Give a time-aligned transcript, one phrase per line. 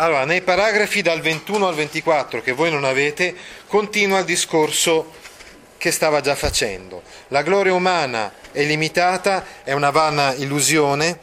[0.00, 3.34] Allora, nei paragrafi dal 21 al 24 che voi non avete,
[3.66, 5.12] continua il discorso
[5.76, 7.02] che stava già facendo.
[7.28, 11.18] La gloria umana è limitata, è una vana illusione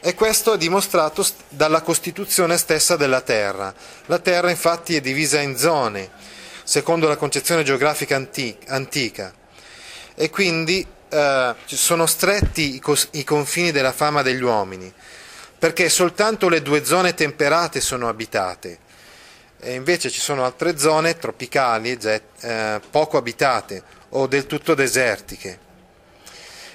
[0.00, 3.74] e questo è dimostrato dalla costituzione stessa della Terra.
[4.06, 6.10] La Terra infatti è divisa in zone,
[6.62, 9.34] secondo la concezione geografica antica,
[10.14, 14.92] e quindi eh, sono stretti i, cos- i confini della fama degli uomini,
[15.64, 18.80] perché soltanto le due zone temperate sono abitate,
[19.58, 25.58] e invece ci sono altre zone tropicali eh, poco abitate o del tutto desertiche.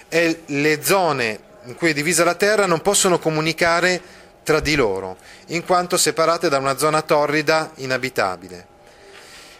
[0.10, 4.02] E le zone in cui è divisa la Terra non possono comunicare
[4.42, 5.18] tra di loro,
[5.50, 8.66] in quanto separate da una zona torrida inabitabile.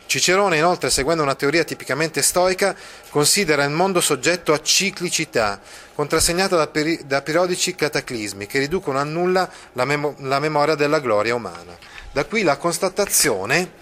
[0.10, 2.76] Cicerone, inoltre, seguendo una teoria tipicamente stoica,
[3.12, 5.62] considera il mondo soggetto a ciclicità,
[5.94, 11.00] contrassegnata da, peri- da periodici cataclismi che riducono a nulla la, mem- la memoria della
[11.00, 11.78] gloria umana.
[12.12, 13.74] Da qui la constatazione,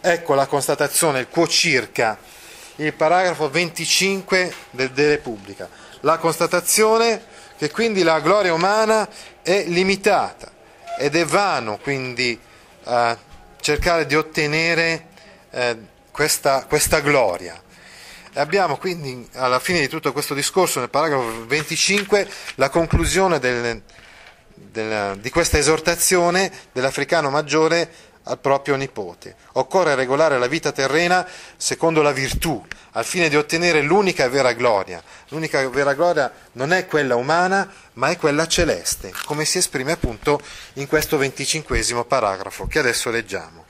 [0.00, 2.16] ecco la constatazione, il quo circa,
[2.76, 5.68] il paragrafo 25 del De Repubblica,
[6.00, 7.22] la constatazione
[7.58, 9.06] che quindi la gloria umana
[9.42, 10.50] è limitata
[10.98, 12.40] ed è vano quindi
[12.84, 13.16] eh,
[13.60, 15.08] cercare di ottenere
[15.56, 15.76] eh,
[16.10, 17.60] questa, questa gloria.
[18.34, 23.82] Abbiamo quindi alla fine di tutto questo discorso, nel paragrafo 25, la conclusione del,
[24.52, 27.90] del, di questa esortazione dell'africano maggiore
[28.24, 29.36] al proprio nipote.
[29.52, 32.62] Occorre regolare la vita terrena secondo la virtù,
[32.92, 35.02] al fine di ottenere l'unica vera gloria.
[35.28, 40.38] L'unica vera gloria non è quella umana, ma è quella celeste, come si esprime appunto
[40.74, 43.65] in questo venticinquesimo paragrafo che adesso leggiamo.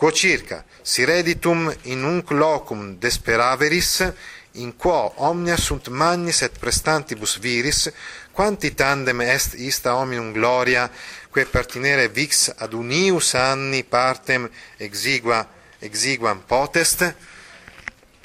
[0.00, 4.10] Quo circa, si reditum in unc locum desperaveris,
[4.52, 7.92] in quo omnia sunt magnis et prestantibus viris,
[8.32, 10.90] quanti tandem est ista hominum gloria,
[11.30, 15.46] que pertinere vix ad unius anni partem exigua,
[15.80, 17.14] exiguam potest?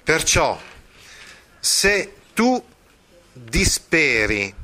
[0.02, 0.58] Perciò,
[1.60, 2.56] se tu
[3.34, 4.56] disperi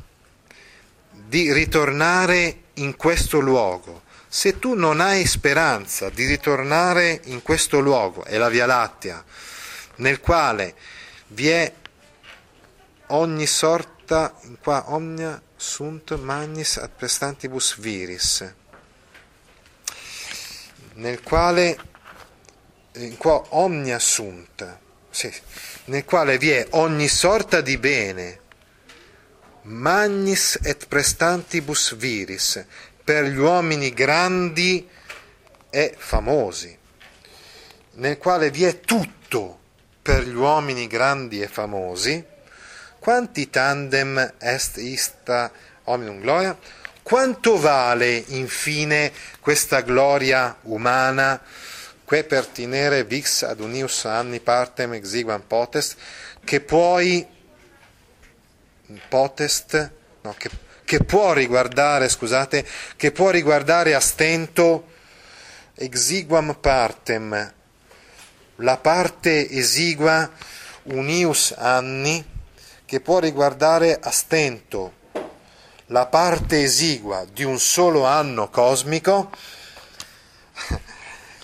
[1.27, 8.23] di ritornare in questo luogo, se tu non hai speranza di ritornare in questo luogo,
[8.23, 9.21] è la Via Lattea,
[9.95, 10.73] nel quale
[11.27, 11.73] vi è
[13.07, 18.53] ogni sorta, qua omnia sunt magnis ad prestantibus viris,
[20.93, 21.77] nel quale,
[22.93, 24.77] in qua omnia sunt,
[25.09, 25.29] sì,
[25.85, 28.39] nel quale vi è ogni sorta di bene,
[29.63, 32.65] magnis et prestantibus viris,
[33.03, 34.87] per gli uomini grandi
[35.69, 36.77] e famosi,
[37.93, 39.59] nel quale vi è tutto
[40.01, 42.23] per gli uomini grandi e famosi,
[42.99, 45.51] quanti tandem est ista
[45.85, 46.57] hominum gloria?
[47.03, 51.41] Quanto vale infine questa gloria umana,
[52.05, 55.97] que pertinere vix ad unius anni partem exiguam potest,
[56.43, 57.25] che puoi
[59.07, 59.91] potest,
[60.21, 60.49] no, che
[60.91, 64.87] che può riguardare, scusate, che può riguardare a stento
[65.75, 67.53] exiguam partem,
[68.57, 70.29] la parte esigua
[70.83, 72.21] unius anni,
[72.85, 74.91] che può riguardare a stento.
[75.85, 79.31] La parte esigua di un solo anno cosmico,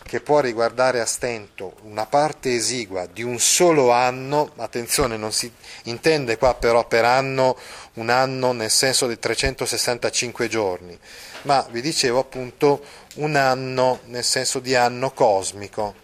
[0.08, 5.52] che può riguardare a stento una parte esigua di un solo anno, attenzione non si
[5.84, 7.58] intende qua però per anno
[7.94, 10.98] un anno nel senso di 365 giorni,
[11.44, 12.84] ma vi dicevo appunto
[13.16, 15.96] un anno nel senso di anno cosmico.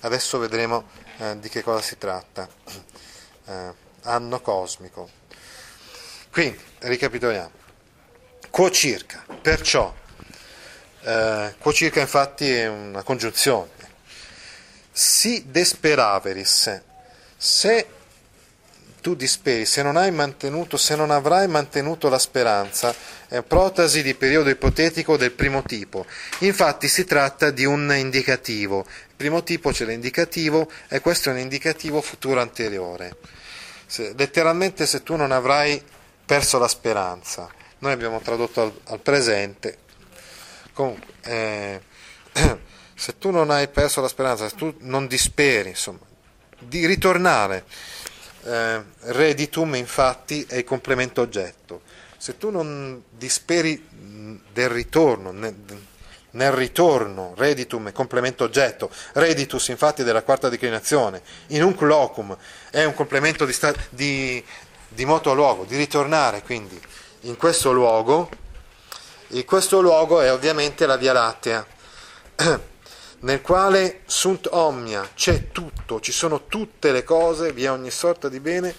[0.00, 0.84] Adesso vedremo
[1.18, 2.48] eh, di che cosa si tratta.
[3.46, 5.08] Eh, anno cosmico.
[6.30, 7.50] Quindi, ricapitoliamo.
[8.50, 9.92] Quo circa, perciò
[11.06, 13.70] eh, quo circa infatti è una congiunzione.
[14.90, 16.80] Si desperaveris,
[17.36, 17.86] se
[19.00, 22.92] tu disperi, se non hai mantenuto, se non avrai mantenuto la speranza,
[23.28, 26.04] è protasi di periodo ipotetico del primo tipo.
[26.40, 28.84] Infatti si tratta di un indicativo.
[28.88, 33.16] Il primo tipo c'è l'indicativo e questo è un indicativo futuro anteriore.
[33.86, 35.80] Se, letteralmente se tu non avrai
[36.24, 37.48] perso la speranza,
[37.78, 39.84] noi abbiamo tradotto al, al presente,
[40.76, 41.80] Comunque, eh,
[42.94, 46.04] se tu non hai perso la speranza, se tu non disperi, insomma,
[46.58, 47.64] di ritornare,
[48.44, 51.80] eh, reditum infatti è il complemento oggetto.
[52.18, 53.88] Se tu non disperi
[54.52, 55.54] del ritorno, nel,
[56.32, 62.36] nel ritorno, reditum è complemento oggetto, reditus infatti della quarta declinazione, in un locum
[62.68, 64.44] è un complemento di, sta, di,
[64.88, 66.78] di moto luogo, di ritornare quindi
[67.22, 68.28] in questo luogo,
[69.28, 71.66] e questo luogo è ovviamente la Via Lattea,
[73.20, 78.28] nel quale sunt omnia, c'è tutto, ci sono tutte le cose, vi è ogni sorta
[78.28, 78.74] di bene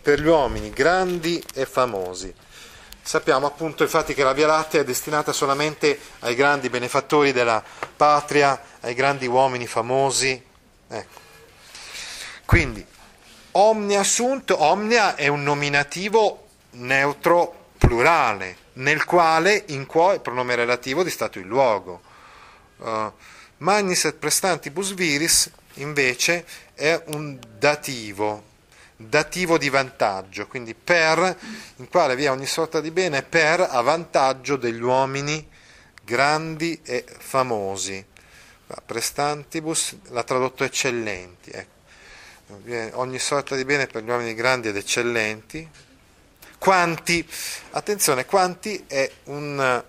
[0.00, 2.32] per gli uomini grandi e famosi.
[3.02, 7.62] Sappiamo appunto infatti che la Via Lattea è destinata solamente ai grandi benefattori della
[7.96, 10.40] patria, ai grandi uomini famosi.
[10.88, 11.20] Ecco.
[12.44, 12.84] Quindi,
[13.52, 17.59] omnia sunt, omnia è un nominativo neutro
[17.90, 22.00] plurale, nel quale in quo il pronome relativo di stato il luogo.
[22.76, 23.12] Uh,
[23.58, 28.44] magnis et prestantibus viris invece è un dativo,
[28.94, 31.36] dativo di vantaggio, quindi per,
[31.76, 35.48] in quale vi è ogni sorta di bene, per a vantaggio degli uomini
[36.04, 38.06] grandi e famosi.
[38.86, 42.98] Prestantibus l'ha tradotto eccellenti, ecco.
[43.00, 45.88] ogni sorta di bene per gli uomini grandi ed eccellenti.
[46.60, 47.26] Quanti,
[47.70, 49.82] attenzione, quanti è un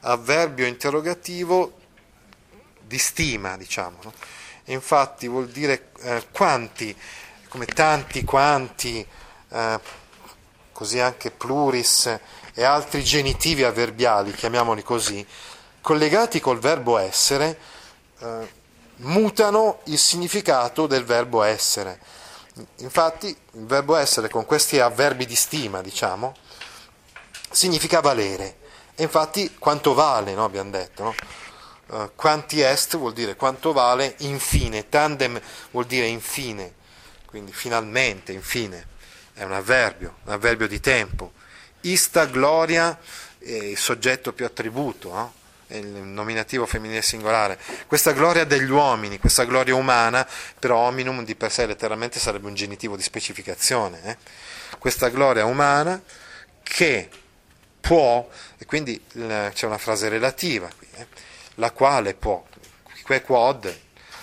[0.00, 1.78] avverbio interrogativo
[2.80, 3.98] di stima, diciamo.
[4.02, 4.12] No?
[4.64, 6.94] Infatti vuol dire eh, quanti
[7.48, 9.06] come tanti quanti,
[9.50, 9.80] eh,
[10.72, 12.18] così anche pluris
[12.52, 15.26] e altri genitivi avverbiali, chiamiamoli così,
[15.80, 17.58] collegati col verbo essere,
[18.18, 18.56] eh,
[18.96, 21.98] mutano il significato del verbo essere.
[22.76, 26.34] Infatti il verbo essere con questi avverbi di stima, diciamo,
[27.50, 28.58] significa valere.
[28.94, 30.44] E infatti quanto vale, no?
[30.44, 31.14] abbiamo detto, no?
[31.86, 35.40] Uh, quanti est vuol dire quanto vale, infine, tandem
[35.70, 36.74] vuol dire infine,
[37.24, 38.86] quindi finalmente, infine,
[39.32, 41.32] è un avverbio, un avverbio di tempo.
[41.82, 42.98] Ista gloria
[43.38, 45.32] è il soggetto più attributo, no?
[45.68, 47.58] Il nominativo femminile singolare.
[47.86, 50.26] Questa gloria degli uomini, questa gloria umana,
[50.58, 54.02] però hominum di per sé letteralmente sarebbe un genitivo di specificazione.
[54.04, 54.16] Eh?
[54.78, 56.00] Questa gloria umana
[56.62, 57.08] che
[57.80, 58.28] può,
[58.58, 61.06] e quindi c'è una frase relativa qui, eh?
[61.56, 62.44] la quale può,
[63.04, 63.76] que quod,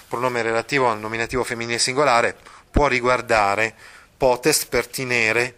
[0.08, 2.36] pronome relativo al nominativo femminile singolare,
[2.70, 3.74] può riguardare
[4.18, 5.58] potest pertinere,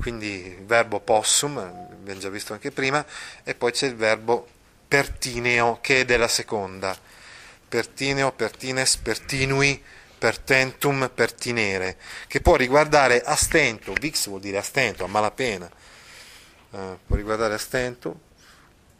[0.00, 3.04] quindi il verbo possum, abbiamo già visto anche prima,
[3.42, 4.48] e poi c'è il verbo
[4.94, 6.96] pertineo che è della seconda.
[7.68, 9.82] Pertineo, pertines, pertinui,
[10.16, 11.96] pertentum, pertinere,
[12.28, 15.68] che può riguardare a stento, vix vuol dire a stento, a malapena,
[16.70, 18.20] uh, può riguardare a stento,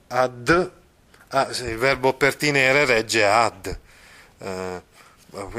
[0.08, 0.72] ad,
[1.28, 3.78] ah, il verbo pertinere regge ad.
[4.38, 4.82] Uh,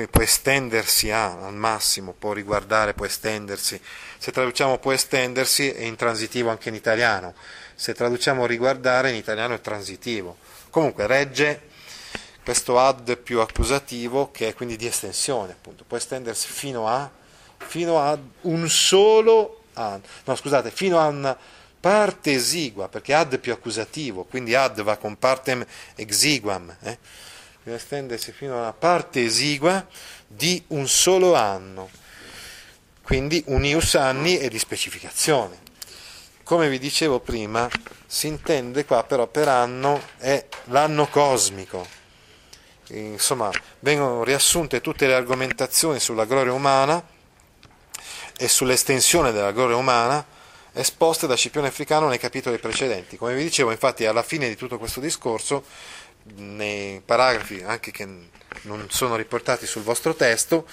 [0.10, 3.80] può estendersi a, al massimo, può riguardare, può estendersi.
[4.18, 7.36] Se traduciamo può estendersi è intransitivo anche in italiano,
[7.76, 10.38] se traduciamo riguardare in italiano è transitivo.
[10.70, 11.74] Comunque regge
[12.44, 17.10] questo ad più accusativo che è quindi di estensione, appunto, può estendersi fino a,
[17.58, 21.38] fino a un solo ad, no scusate, fino a una
[21.80, 26.76] parte esigua, perché ad più accusativo, quindi ad va con partem exiguam.
[26.82, 26.98] Eh?
[27.74, 29.86] estendersi fino a una parte esigua
[30.28, 31.90] di un solo anno,
[33.02, 35.65] quindi un ius anni e di specificazione.
[36.46, 37.68] Come vi dicevo prima,
[38.06, 41.84] si intende qua però per anno è l'anno cosmico.
[42.90, 43.50] Insomma,
[43.80, 47.04] vengono riassunte tutte le argomentazioni sulla gloria umana
[48.38, 50.24] e sull'estensione della gloria umana
[50.74, 53.18] esposte da Scipione Africano nei capitoli precedenti.
[53.18, 55.64] Come vi dicevo, infatti, alla fine di tutto questo discorso
[56.36, 58.08] nei paragrafi anche che
[58.62, 60.68] non sono riportati sul vostro testo,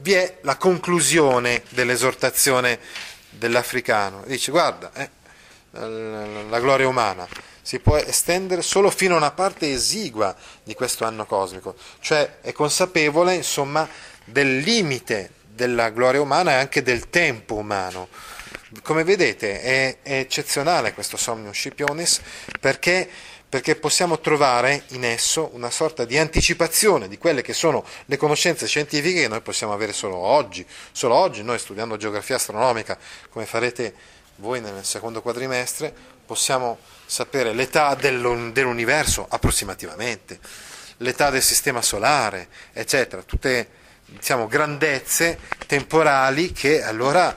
[0.00, 4.22] vi è la conclusione dell'esortazione dell'africano.
[4.26, 5.10] Dice, guarda, eh,
[5.70, 7.26] la gloria umana
[7.62, 12.52] si può estendere solo fino a una parte esigua di questo anno cosmico, cioè è
[12.52, 13.88] consapevole, insomma,
[14.24, 18.08] del limite della gloria umana e anche del tempo umano.
[18.82, 22.20] Come vedete è, è eccezionale questo Somnium Scipionis
[22.60, 23.08] perché
[23.48, 28.66] perché possiamo trovare in esso una sorta di anticipazione di quelle che sono le conoscenze
[28.66, 30.66] scientifiche che noi possiamo avere solo oggi.
[30.92, 32.98] Solo oggi noi studiando geografia astronomica,
[33.30, 33.94] come farete
[34.36, 35.94] voi nel secondo quadrimestre,
[36.26, 40.40] possiamo sapere l'età dell'universo approssimativamente,
[40.98, 43.68] l'età del sistema solare, eccetera, tutte
[44.06, 47.36] diciamo, grandezze temporali che allora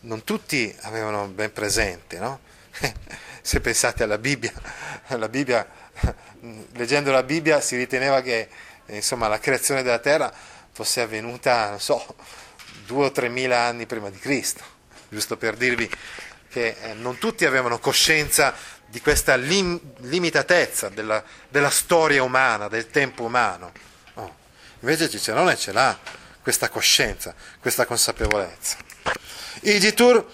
[0.00, 2.18] non tutti avevano ben presente.
[2.18, 2.40] No?
[3.42, 4.52] se pensate alla Bibbia,
[5.08, 5.66] la Bibbia
[6.72, 8.48] leggendo la Bibbia si riteneva che
[8.86, 10.32] insomma, la creazione della terra
[10.72, 12.04] fosse avvenuta, non so,
[12.86, 14.62] due o tre mila anni prima di Cristo,
[15.08, 15.88] giusto per dirvi
[16.48, 18.54] che eh, non tutti avevano coscienza
[18.86, 23.72] di questa lim- limitatezza della, della, storia umana, del tempo umano.
[24.14, 24.34] Oh.
[24.80, 25.96] Invece Cicerone ce l'ha
[26.42, 28.76] questa coscienza, questa consapevolezza.
[29.60, 30.26] Igitur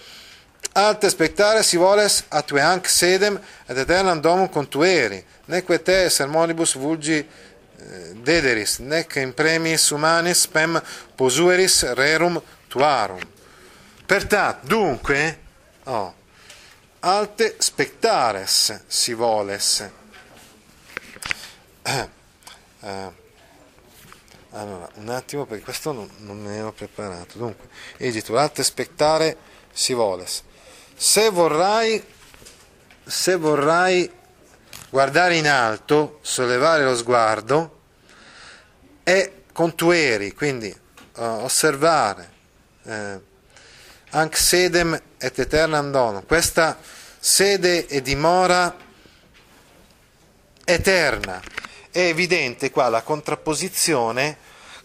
[0.77, 6.75] alte spectare si voles a tue anc sedem ed eternam domum contueri, neque te sermonibus
[6.77, 10.77] vulgi eh, dederis, nec in premis humanis spem
[11.15, 13.21] posueris rerum tuarum.
[14.05, 15.39] Pertanto, dunque,
[15.85, 16.13] oh,
[16.99, 19.89] alte spectares si voles.
[21.81, 22.09] Eh,
[22.85, 23.11] eh,
[24.51, 27.37] allora, un attimo perché questo non, non me preparato.
[27.39, 27.67] Dunque,
[27.97, 29.35] egitur, alte spectare
[29.71, 30.45] si voles.
[30.99, 32.03] Se vorrai,
[33.05, 34.11] se vorrai
[34.89, 37.81] guardare in alto, sollevare lo sguardo
[39.03, 40.75] e contueri, quindi
[41.17, 42.31] uh, osservare,
[42.83, 43.19] eh,
[44.09, 46.79] anche sedem et eternam donum, questa
[47.19, 48.75] sede e dimora
[50.65, 51.39] eterna.
[51.91, 54.37] È evidente qua la contrapposizione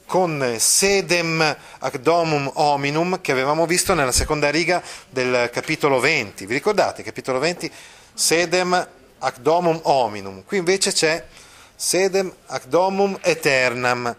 [0.06, 6.46] con sedem ac domum hominum che avevamo visto nella seconda riga del capitolo 20.
[6.46, 7.02] Vi ricordate?
[7.02, 7.70] Capitolo 20,
[8.14, 10.44] sedem ac domum hominum.
[10.44, 11.24] Qui invece c'è
[11.74, 14.14] sedem ac domum eternam.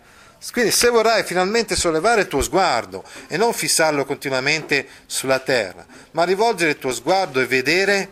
[0.52, 6.26] Quindi se vorrai finalmente sollevare il tuo sguardo e non fissarlo continuamente sulla terra, ma
[6.26, 8.10] rivolgere il tuo sguardo e vedere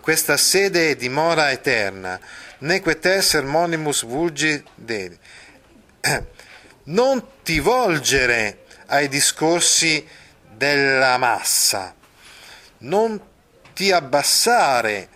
[0.00, 2.20] questa sede e dimora eterna,
[2.58, 5.16] neque te sermonimus vulgi dei.
[6.84, 10.06] Non ti volgere ai discorsi
[10.56, 11.94] della massa,
[12.78, 13.20] non
[13.74, 15.08] ti abbassare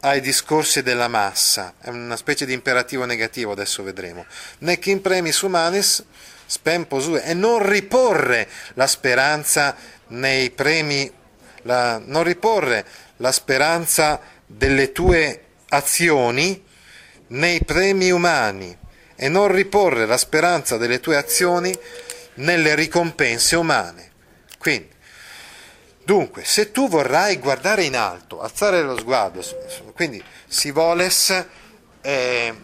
[0.00, 4.26] ai discorsi della massa, è una specie di imperativo negativo, adesso vedremo.
[4.58, 6.04] Nec in premis humanis
[6.46, 9.74] spem posue, e non riporre la speranza
[10.08, 11.10] nei premi,
[11.62, 12.84] la, non riporre
[13.16, 16.64] la speranza delle tue azioni
[17.28, 18.84] nei premi umani
[19.16, 21.76] e non riporre la speranza delle tue azioni
[22.34, 24.10] nelle ricompense umane.
[24.58, 24.94] Quindi,
[26.06, 29.44] Dunque, se tu vorrai guardare in alto, alzare lo sguardo,
[29.92, 31.46] quindi si voles,
[32.00, 32.54] eh,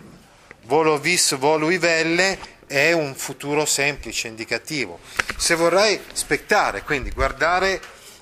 [0.67, 5.01] volo vis volui velle, è un futuro semplice, indicativo.
[5.37, 7.81] Se vorrai spettare, quindi guardare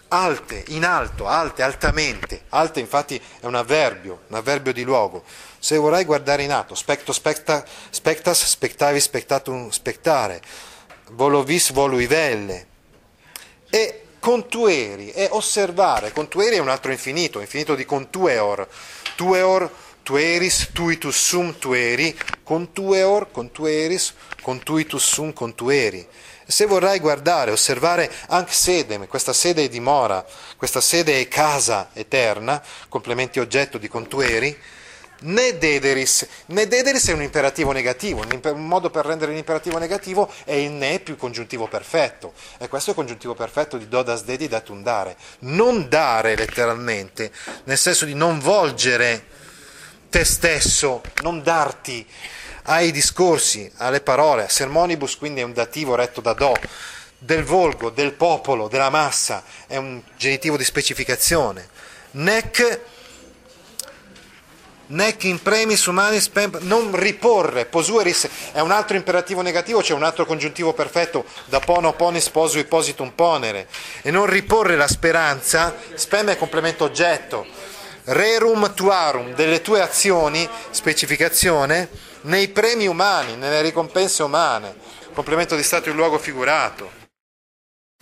[0.09, 5.23] alte, in alto, alte, altamente, alte infatti è un avverbio, un avverbio di luogo.
[5.62, 10.40] Se vorrai guardare in alto, specto, specta, spectas, spectavi, spectatum, spectare,
[11.11, 12.67] volo vis volui velle.
[13.69, 18.67] E contueri è osservare, contueri è un altro infinito, infinito di contueor,
[19.17, 19.71] tueor,
[20.02, 26.07] tueris, tuitus sum tueri, contueor, contueris, contuitus sum contueri.
[26.47, 30.25] Se vorrai guardare, osservare anche sedem, questa sede è dimora,
[30.57, 34.59] questa sede è casa eterna, complementi oggetto di contueri,
[35.21, 36.27] né dederis.
[36.47, 41.00] Né dederis è un imperativo negativo, un modo per rendere l'imperativo negativo è il ne
[41.00, 42.33] più congiuntivo perfetto.
[42.59, 45.17] E questo è il congiuntivo perfetto di dodas dedi datum dare.
[45.41, 47.31] Non dare letteralmente,
[47.65, 49.39] nel senso di non volgere
[50.09, 52.07] te stesso, non darti
[52.65, 54.49] ai discorsi, alle parole.
[54.49, 56.55] Sermonibus quindi è un dativo retto da do
[57.23, 61.69] del volgo, del popolo, della massa, è un genitivo di specificazione.
[62.12, 62.81] Nec
[64.90, 70.02] nec in premis humanis pem, non riporre, posueris è un altro imperativo negativo, c'è un
[70.02, 73.68] altro congiuntivo perfetto, da pono ponis posui positum ponere,
[74.02, 77.47] e non riporre la speranza, spem è complemento oggetto,
[78.04, 81.88] rerum tuarum, delle tue azioni, specificazione,
[82.23, 84.75] nei premi umani, nelle ricompense umane,
[85.14, 87.00] complemento di stato in luogo figurato.